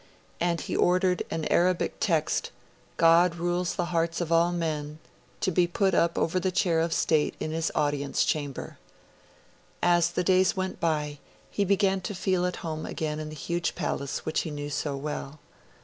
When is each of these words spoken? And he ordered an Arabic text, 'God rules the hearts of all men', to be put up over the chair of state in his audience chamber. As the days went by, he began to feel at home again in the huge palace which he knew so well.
And 0.39 0.61
he 0.61 0.75
ordered 0.75 1.21
an 1.29 1.45
Arabic 1.51 1.97
text, 1.99 2.49
'God 2.97 3.35
rules 3.35 3.75
the 3.75 3.93
hearts 3.93 4.19
of 4.19 4.31
all 4.31 4.51
men', 4.51 4.97
to 5.41 5.51
be 5.51 5.67
put 5.67 5.93
up 5.93 6.17
over 6.17 6.39
the 6.39 6.49
chair 6.51 6.79
of 6.79 6.91
state 6.91 7.35
in 7.39 7.51
his 7.51 7.71
audience 7.75 8.23
chamber. 8.25 8.79
As 9.83 10.09
the 10.09 10.23
days 10.23 10.57
went 10.57 10.79
by, 10.79 11.19
he 11.51 11.63
began 11.63 12.01
to 12.01 12.15
feel 12.15 12.47
at 12.47 12.55
home 12.65 12.83
again 12.83 13.19
in 13.19 13.29
the 13.29 13.35
huge 13.35 13.75
palace 13.75 14.25
which 14.25 14.41
he 14.41 14.49
knew 14.49 14.71
so 14.71 14.97
well. 14.97 15.39